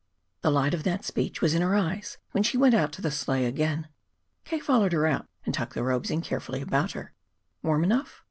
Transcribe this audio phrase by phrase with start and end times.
[0.41, 3.11] The light of that speech was in her eyes when she went out to the
[3.11, 3.87] sleigh again.
[4.45, 4.59] K.
[4.59, 7.13] followed her out and tucked the robes in carefully about her.
[7.61, 8.19] "Warm enough?"